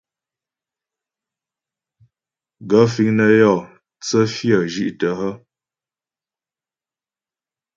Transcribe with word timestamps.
Gaə̂ 2.69 2.85
fíŋ 2.93 3.09
nə́ 3.17 3.29
yó 3.39 3.53
tsə́ 4.01 4.23
fyə́ 4.33 4.61
zhí'tə́ 4.73 5.13
hə́? 5.19 5.33